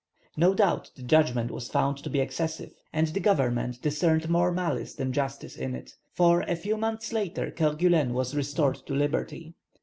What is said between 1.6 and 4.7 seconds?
found to be excessive, and the government discerned more